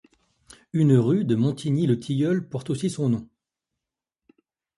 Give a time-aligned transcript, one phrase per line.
[0.73, 3.29] Une rue de Montigny-le-Tilleul porte aussi son nom.